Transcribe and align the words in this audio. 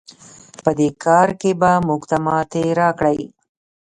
په 0.63 0.71
دې 0.79 0.89
کار 1.03 1.27
کې 1.41 1.51
به 1.59 1.71
موږ 1.87 2.01
ته 2.09 2.17
ماتې 2.25 2.63
راکړئ. 2.79 3.19